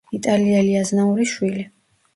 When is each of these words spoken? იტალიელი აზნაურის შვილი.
იტალიელი 0.17 0.73
აზნაურის 0.81 1.37
შვილი. 1.37 1.69